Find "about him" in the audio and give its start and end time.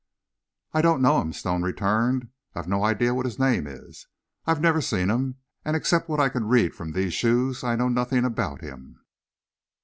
8.25-9.01